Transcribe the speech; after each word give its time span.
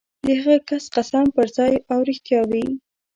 د 0.25 0.27
هغه 0.41 0.57
کس 0.69 0.83
قسم 0.95 1.23
به 1.27 1.33
پرځای 1.37 1.73
او 1.91 1.99
رښتیا 2.09 2.41
وي. 2.49 2.65